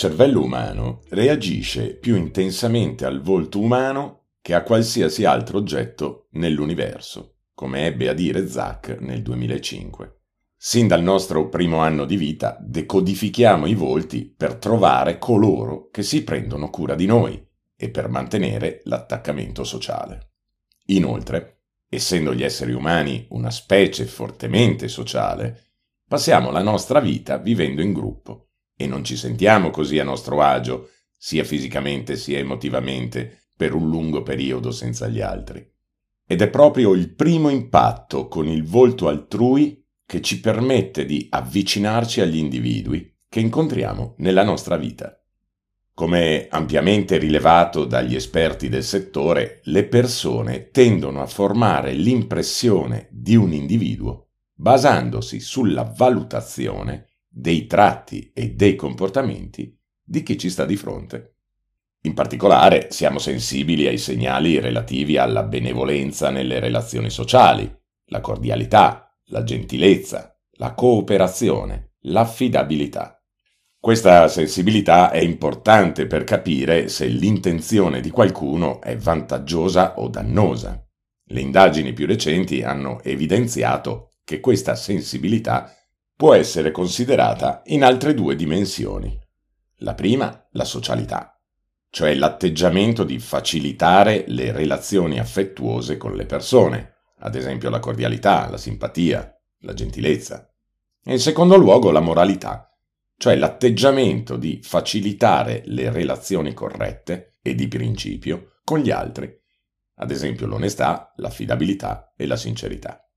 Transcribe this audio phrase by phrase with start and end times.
[0.00, 7.84] cervello umano reagisce più intensamente al volto umano che a qualsiasi altro oggetto nell'universo, come
[7.84, 10.20] ebbe a dire Zach nel 2005.
[10.56, 16.24] Sin dal nostro primo anno di vita decodifichiamo i volti per trovare coloro che si
[16.24, 20.30] prendono cura di noi e per mantenere l'attaccamento sociale.
[20.86, 25.72] Inoltre, essendo gli esseri umani una specie fortemente sociale,
[26.08, 28.46] passiamo la nostra vita vivendo in gruppo
[28.80, 34.22] e non ci sentiamo così a nostro agio, sia fisicamente sia emotivamente, per un lungo
[34.22, 35.70] periodo senza gli altri.
[36.26, 42.22] Ed è proprio il primo impatto con il volto altrui che ci permette di avvicinarci
[42.22, 45.14] agli individui che incontriamo nella nostra vita.
[45.92, 53.52] Come ampiamente rilevato dagli esperti del settore, le persone tendono a formare l'impressione di un
[53.52, 61.36] individuo basandosi sulla valutazione dei tratti e dei comportamenti di chi ci sta di fronte.
[62.02, 67.72] In particolare siamo sensibili ai segnali relativi alla benevolenza nelle relazioni sociali,
[68.06, 73.22] la cordialità, la gentilezza, la cooperazione, l'affidabilità.
[73.78, 80.84] Questa sensibilità è importante per capire se l'intenzione di qualcuno è vantaggiosa o dannosa.
[81.24, 85.72] Le indagini più recenti hanno evidenziato che questa sensibilità
[86.20, 89.18] può essere considerata in altre due dimensioni.
[89.76, 91.40] La prima, la socialità,
[91.88, 98.58] cioè l'atteggiamento di facilitare le relazioni affettuose con le persone, ad esempio la cordialità, la
[98.58, 100.46] simpatia, la gentilezza.
[101.02, 102.70] E in secondo luogo la moralità,
[103.16, 109.34] cioè l'atteggiamento di facilitare le relazioni corrette e di principio con gli altri,
[109.94, 113.09] ad esempio l'onestà, l'affidabilità e la sincerità.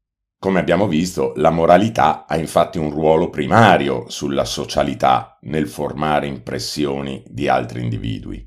[0.43, 7.23] Come abbiamo visto, la moralità ha infatti un ruolo primario sulla socialità nel formare impressioni
[7.25, 8.45] di altri individui.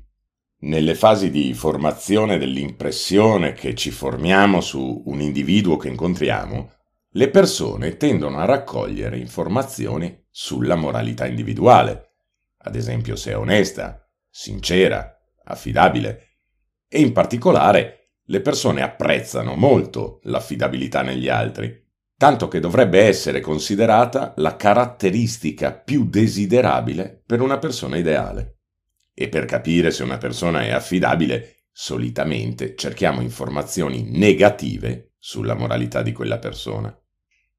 [0.59, 6.71] Nelle fasi di formazione dell'impressione che ci formiamo su un individuo che incontriamo,
[7.13, 12.11] le persone tendono a raccogliere informazioni sulla moralità individuale,
[12.57, 16.41] ad esempio se è onesta, sincera, affidabile,
[16.87, 21.85] e in particolare le persone apprezzano molto l'affidabilità negli altri,
[22.17, 28.55] tanto che dovrebbe essere considerata la caratteristica più desiderabile per una persona ideale.
[29.13, 36.11] E per capire se una persona è affidabile, solitamente cerchiamo informazioni negative sulla moralità di
[36.11, 36.95] quella persona.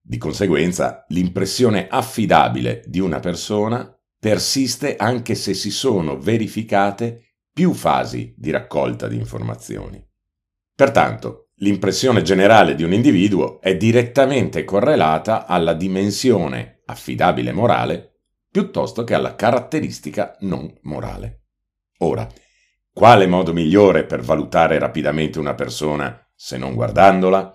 [0.01, 8.35] Di conseguenza, l'impressione affidabile di una persona persiste anche se si sono verificate più fasi
[8.37, 10.05] di raccolta di informazioni.
[10.75, 18.13] Pertanto, l'impressione generale di un individuo è direttamente correlata alla dimensione affidabile morale
[18.51, 21.43] piuttosto che alla caratteristica non morale.
[21.99, 22.27] Ora,
[22.93, 27.55] quale modo migliore per valutare rapidamente una persona se non guardandola?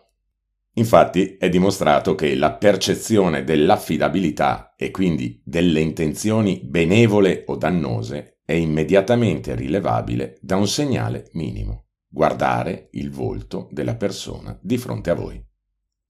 [0.76, 8.54] Infatti è dimostrato che la percezione dell'affidabilità e quindi delle intenzioni benevole o dannose è
[8.54, 15.44] immediatamente rilevabile da un segnale minimo, guardare il volto della persona di fronte a voi.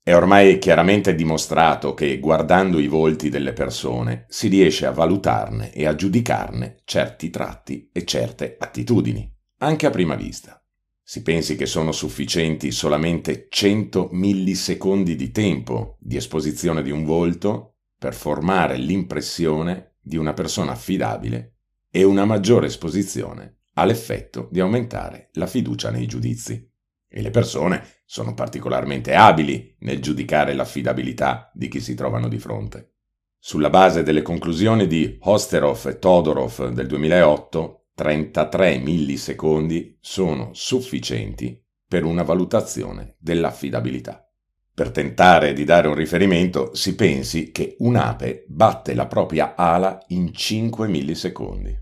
[0.04, 5.88] È ormai chiaramente dimostrato che guardando i volti delle persone si riesce a valutarne e
[5.88, 10.62] a giudicarne certi tratti e certe attitudini, anche a prima vista.
[11.02, 17.76] Si pensi che sono sufficienti solamente 100 millisecondi di tempo di esposizione di un volto
[17.98, 21.60] per formare l'impressione di una persona affidabile
[21.90, 26.70] e una maggiore esposizione ha l'effetto di aumentare la fiducia nei giudizi.
[27.08, 32.94] E le persone sono particolarmente abili nel giudicare l'affidabilità di chi si trovano di fronte.
[33.40, 42.06] Sulla base delle conclusioni di Osterov e Todorov del 2008, 33 millisecondi sono sufficienti per
[42.06, 44.28] una valutazione dell'affidabilità.
[44.74, 50.34] Per tentare di dare un riferimento, si pensi che un'ape batte la propria ala in
[50.34, 51.80] 5 millisecondi.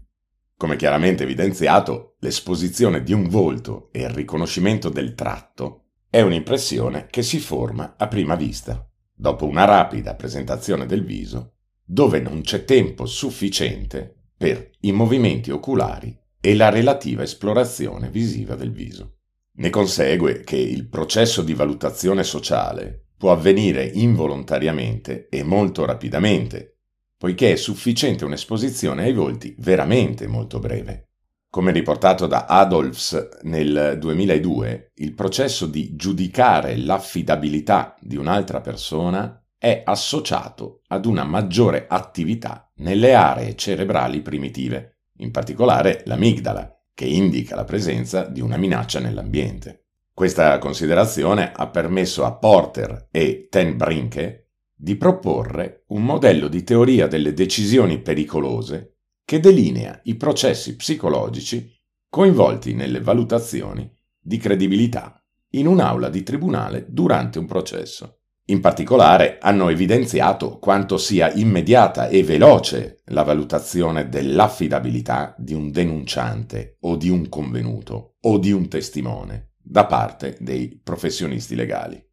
[0.62, 7.24] Come chiaramente evidenziato, l'esposizione di un volto e il riconoscimento del tratto è un'impressione che
[7.24, 11.54] si forma a prima vista, dopo una rapida presentazione del viso,
[11.84, 18.72] dove non c'è tempo sufficiente per i movimenti oculari e la relativa esplorazione visiva del
[18.72, 19.16] viso.
[19.54, 26.81] Ne consegue che il processo di valutazione sociale può avvenire involontariamente e molto rapidamente,
[27.22, 31.10] poiché è sufficiente un'esposizione ai volti veramente molto breve.
[31.52, 39.84] Come riportato da Adolfs nel 2002, il processo di giudicare l'affidabilità di un'altra persona è
[39.86, 47.66] associato ad una maggiore attività nelle aree cerebrali primitive, in particolare l'amigdala, che indica la
[47.66, 49.84] presenza di una minaccia nell'ambiente.
[50.12, 54.41] Questa considerazione ha permesso a Porter e Ten Brinke
[54.84, 61.72] di proporre un modello di teoria delle decisioni pericolose che delinea i processi psicologici
[62.10, 63.88] coinvolti nelle valutazioni
[64.20, 68.22] di credibilità in un'aula di tribunale durante un processo.
[68.46, 76.78] In particolare hanno evidenziato quanto sia immediata e veloce la valutazione dell'affidabilità di un denunciante
[76.82, 82.04] o di un convenuto o di un testimone da parte dei professionisti legali.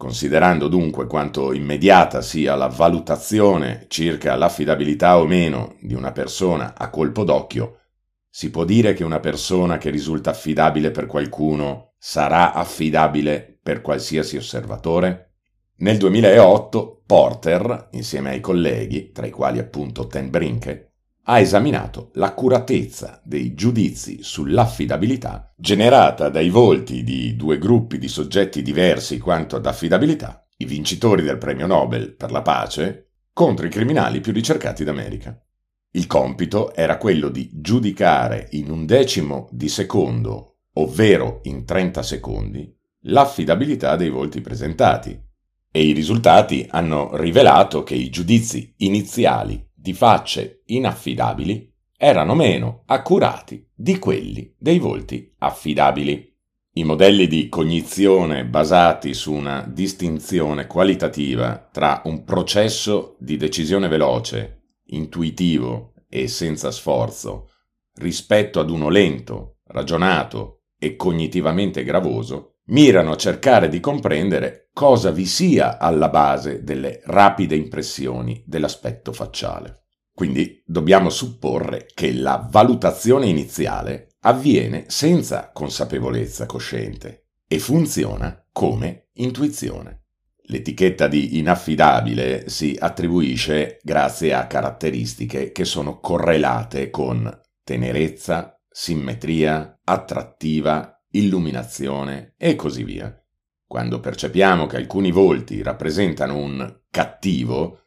[0.00, 6.88] Considerando dunque quanto immediata sia la valutazione circa l'affidabilità o meno di una persona a
[6.88, 7.80] colpo d'occhio,
[8.26, 14.38] si può dire che una persona che risulta affidabile per qualcuno sarà affidabile per qualsiasi
[14.38, 15.34] osservatore?
[15.80, 20.89] Nel 2008 Porter, insieme ai colleghi, tra i quali appunto Ten Brinke,
[21.30, 29.18] ha esaminato l'accuratezza dei giudizi sull'affidabilità generata dai volti di due gruppi di soggetti diversi
[29.18, 34.32] quanto ad affidabilità, i vincitori del premio Nobel per la pace, contro i criminali più
[34.32, 35.40] ricercati d'America.
[35.92, 42.76] Il compito era quello di giudicare in un decimo di secondo, ovvero in 30 secondi,
[43.02, 45.16] l'affidabilità dei volti presentati
[45.70, 53.66] e i risultati hanno rivelato che i giudizi iniziali di facce inaffidabili erano meno accurati
[53.74, 56.28] di quelli dei volti affidabili.
[56.72, 64.74] I modelli di cognizione basati su una distinzione qualitativa tra un processo di decisione veloce,
[64.88, 67.48] intuitivo e senza sforzo,
[67.94, 75.26] rispetto ad uno lento, ragionato e cognitivamente gravoso, mirano a cercare di comprendere cosa vi
[75.26, 79.84] sia alla base delle rapide impressioni dell'aspetto facciale.
[80.12, 90.04] Quindi dobbiamo supporre che la valutazione iniziale avviene senza consapevolezza cosciente e funziona come intuizione.
[90.50, 100.99] L'etichetta di inaffidabile si attribuisce grazie a caratteristiche che sono correlate con tenerezza, simmetria, attrattiva,
[101.10, 103.14] illuminazione e così via.
[103.66, 107.84] Quando percepiamo che alcuni volti rappresentano un cattivo,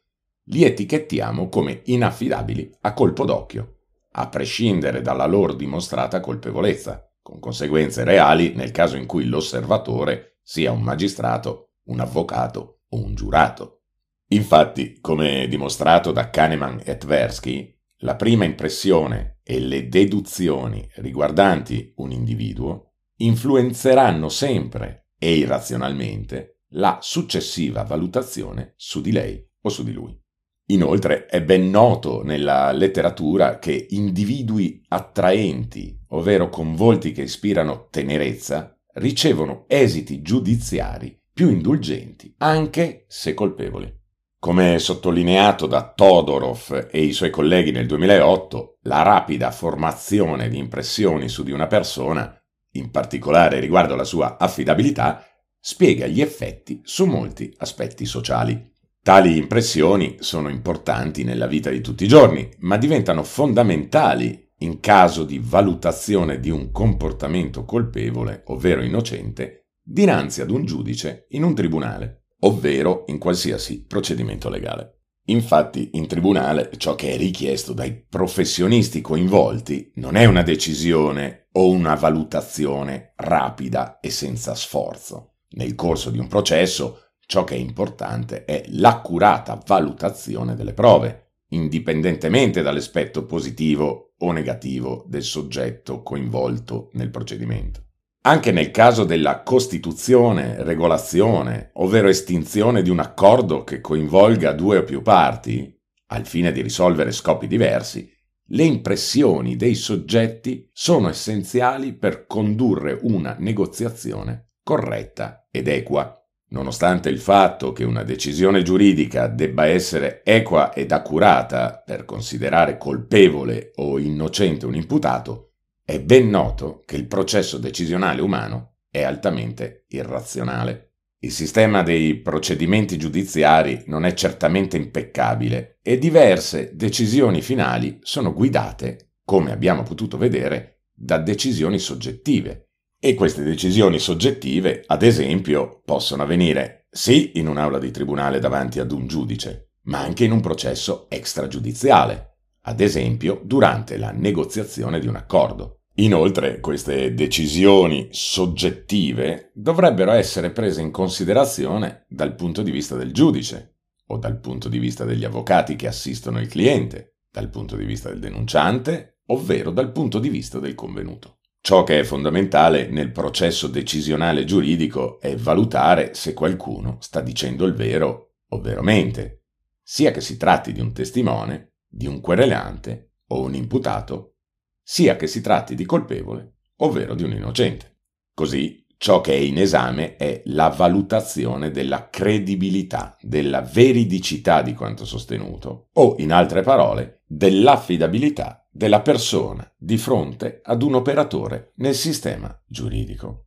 [0.48, 3.80] li etichettiamo come inaffidabili a colpo d'occhio,
[4.12, 10.72] a prescindere dalla loro dimostrata colpevolezza, con conseguenze reali nel caso in cui l'osservatore sia
[10.72, 13.84] un magistrato, un avvocato o un giurato.
[14.28, 22.12] Infatti, come dimostrato da Kahneman e Tversky, la prima impressione e le deduzioni riguardanti un
[22.12, 22.93] individuo
[23.26, 30.20] influenzeranno sempre e irrazionalmente la successiva valutazione su di lei o su di lui.
[30.68, 38.78] Inoltre è ben noto nella letteratura che individui attraenti, ovvero con volti che ispirano tenerezza,
[38.94, 44.02] ricevono esiti giudiziari più indulgenti, anche se colpevoli.
[44.40, 51.30] Come sottolineato da Todorov e i suoi colleghi nel 2008, la rapida formazione di impressioni
[51.30, 52.38] su di una persona
[52.74, 55.26] in particolare riguardo alla sua affidabilità,
[55.60, 58.72] spiega gli effetti su molti aspetti sociali.
[59.02, 65.26] Tali impressioni sono importanti nella vita di tutti i giorni, ma diventano fondamentali in caso
[65.26, 72.28] di valutazione di un comportamento colpevole, ovvero innocente, dinanzi ad un giudice in un tribunale,
[72.40, 75.03] ovvero in qualsiasi procedimento legale.
[75.28, 81.70] Infatti, in tribunale ciò che è richiesto dai professionisti coinvolti non è una decisione o
[81.70, 85.36] una valutazione rapida e senza sforzo.
[85.52, 92.62] Nel corso di un processo ciò che è importante è l'accurata valutazione delle prove, indipendentemente
[92.62, 97.82] dall'aspetto positivo o negativo del soggetto coinvolto nel procedimento.
[98.26, 104.84] Anche nel caso della costituzione, regolazione, ovvero estinzione di un accordo che coinvolga due o
[104.84, 105.78] più parti,
[106.08, 108.10] al fine di risolvere scopi diversi,
[108.48, 116.18] le impressioni dei soggetti sono essenziali per condurre una negoziazione corretta ed equa.
[116.52, 123.72] Nonostante il fatto che una decisione giuridica debba essere equa ed accurata per considerare colpevole
[123.76, 125.53] o innocente un imputato,
[125.86, 130.94] è ben noto che il processo decisionale umano è altamente irrazionale.
[131.20, 139.16] Il sistema dei procedimenti giudiziari non è certamente impeccabile e diverse decisioni finali sono guidate,
[139.26, 142.70] come abbiamo potuto vedere, da decisioni soggettive.
[143.00, 148.94] E queste decisioni soggettive, ad esempio, possono avvenire sì in un'aula di tribunale davanti ad
[148.94, 152.33] un giudice, ma anche in un processo extragiudiziale,
[152.66, 155.80] ad esempio durante la negoziazione di un accordo.
[155.98, 163.76] Inoltre, queste decisioni soggettive dovrebbero essere prese in considerazione dal punto di vista del giudice
[164.08, 168.10] o dal punto di vista degli avvocati che assistono il cliente, dal punto di vista
[168.10, 171.38] del denunciante, ovvero dal punto di vista del convenuto.
[171.62, 177.74] Ciò che è fondamentale nel processo decisionale giuridico è valutare se qualcuno sta dicendo il
[177.74, 179.44] vero o veramente,
[179.82, 184.38] sia che si tratti di un testimone, di un querelante o un imputato
[184.82, 188.00] sia che si tratti di colpevole, ovvero di un innocente.
[188.34, 195.06] Così ciò che è in esame è la valutazione della credibilità, della veridicità di quanto
[195.06, 202.60] sostenuto, o, in altre parole, dell'affidabilità della persona di fronte ad un operatore nel sistema
[202.66, 203.46] giuridico.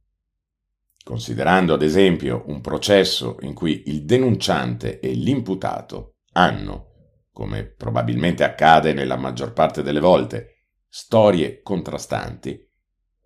[1.02, 6.95] Considerando ad esempio un processo in cui il denunciante e l'imputato hanno,
[7.36, 12.66] come probabilmente accade nella maggior parte delle volte, storie contrastanti,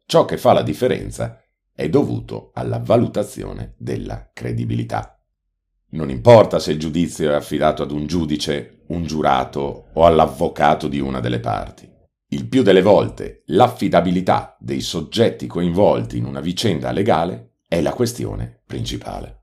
[0.04, 1.40] ciò che fa la differenza
[1.72, 5.16] è dovuto alla valutazione della credibilità.
[5.90, 10.98] Non importa se il giudizio è affidato ad un giudice, un giurato o all'avvocato di
[10.98, 11.88] una delle parti.
[12.30, 18.60] Il più delle volte l'affidabilità dei soggetti coinvolti in una vicenda legale è la questione
[18.66, 19.39] principale.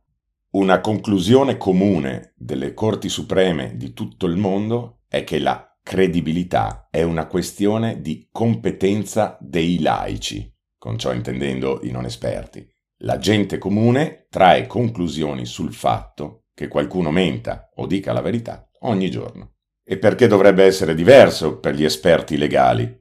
[0.58, 7.04] Una conclusione comune delle Corti Supreme di tutto il mondo è che la credibilità è
[7.04, 12.68] una questione di competenza dei laici, con ciò intendendo i non esperti.
[13.02, 19.12] La gente comune trae conclusioni sul fatto che qualcuno menta o dica la verità ogni
[19.12, 19.58] giorno.
[19.84, 22.97] E perché dovrebbe essere diverso per gli esperti legali?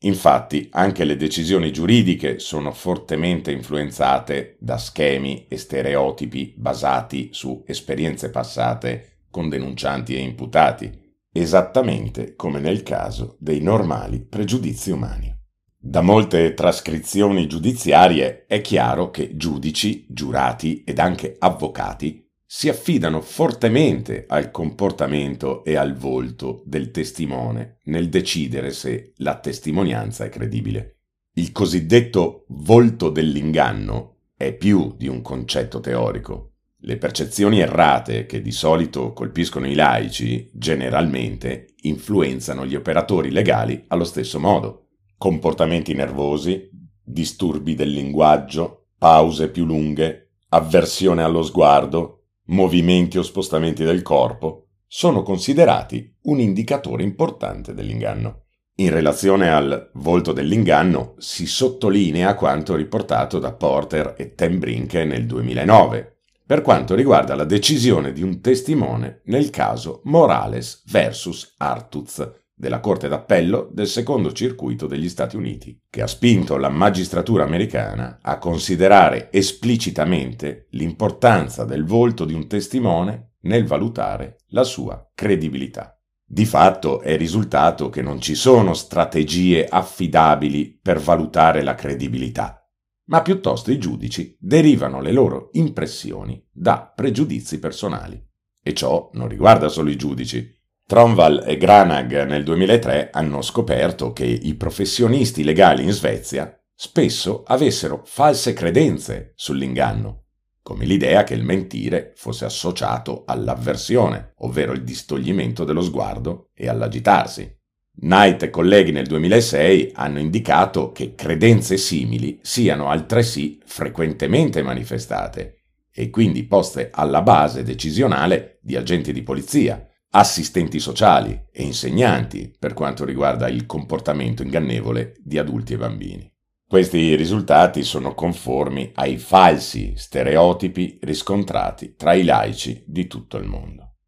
[0.00, 8.30] Infatti, anche le decisioni giuridiche sono fortemente influenzate da schemi e stereotipi basati su esperienze
[8.30, 15.34] passate con denuncianti e imputati esattamente come nel caso dei normali pregiudizi umani.
[15.78, 24.24] Da molte trascrizioni giudiziarie è chiaro che giudici, giurati ed anche avvocati si affidano fortemente
[24.28, 31.00] al comportamento e al volto del testimone nel decidere se la testimonianza è credibile.
[31.34, 38.52] Il cosiddetto volto dell'inganno è più di un concetto teorico, le percezioni errate che di
[38.52, 44.90] solito colpiscono i laici, generalmente, influenzano gli operatori legali allo stesso modo.
[45.16, 46.70] Comportamenti nervosi,
[47.02, 52.15] disturbi del linguaggio, pause più lunghe, avversione allo sguardo,
[52.46, 58.44] movimenti o spostamenti del corpo, sono considerati un indicatore importante dell'inganno.
[58.76, 66.18] In relazione al volto dell'inganno si sottolinea quanto riportato da Porter e Tembrinke nel 2009,
[66.46, 71.54] per quanto riguarda la decisione di un testimone nel caso Morales vs.
[71.56, 77.44] Artuz della Corte d'Appello del secondo circuito degli Stati Uniti, che ha spinto la magistratura
[77.44, 86.00] americana a considerare esplicitamente l'importanza del volto di un testimone nel valutare la sua credibilità.
[86.24, 92.66] Di fatto è risultato che non ci sono strategie affidabili per valutare la credibilità
[93.06, 98.22] ma piuttosto i giudici derivano le loro impressioni da pregiudizi personali.
[98.62, 100.54] E ciò non riguarda solo i giudici.
[100.88, 108.02] Tronvall e Granag nel 2003 hanno scoperto che i professionisti legali in Svezia spesso avessero
[108.04, 110.26] false credenze sull'inganno,
[110.62, 117.52] come l'idea che il mentire fosse associato all'avversione, ovvero il distoglimento dello sguardo e all'agitarsi.
[117.98, 125.62] Knight e colleghi nel 2006 hanno indicato che credenze simili siano altresì frequentemente manifestate
[125.92, 132.74] e quindi poste alla base decisionale di agenti di polizia, assistenti sociali e insegnanti per
[132.74, 136.34] quanto riguarda il comportamento ingannevole di adulti e bambini.
[136.68, 143.98] Questi risultati sono conformi ai falsi stereotipi riscontrati tra i laici di tutto il mondo.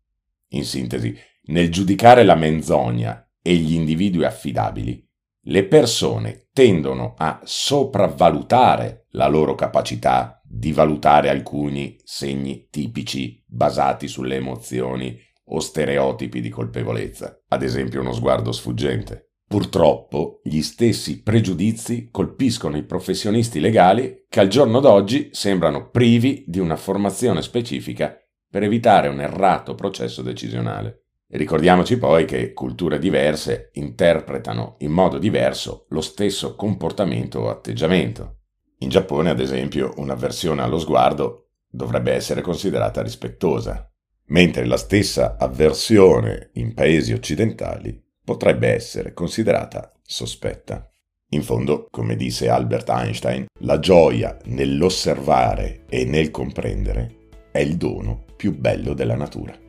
[0.53, 1.17] In sintesi,
[1.49, 5.07] nel giudicare la menzogna e gli individui affidabili,
[5.43, 14.35] le persone tendono a sopravvalutare la loro capacità di valutare alcuni segni tipici basati sulle
[14.35, 15.17] emozioni
[15.49, 19.29] o stereotipi di colpevolezza, ad esempio uno sguardo sfuggente.
[19.49, 26.59] Purtroppo gli stessi pregiudizi colpiscono i professionisti legali che al giorno d'oggi sembrano privi di
[26.59, 28.15] una formazione specifica
[28.51, 31.05] per evitare un errato processo decisionale.
[31.31, 38.37] Ricordiamoci poi che culture diverse interpretano in modo diverso lo stesso comportamento o atteggiamento.
[38.79, 43.91] In Giappone, ad esempio, un'avversione allo sguardo dovrebbe essere considerata rispettosa,
[44.29, 50.91] mentre la stessa avversione in paesi occidentali potrebbe essere considerata sospetta.
[51.31, 58.25] In fondo, come disse Albert Einstein, la gioia nell'osservare e nel comprendere è il dono
[58.37, 59.68] più bello della natura.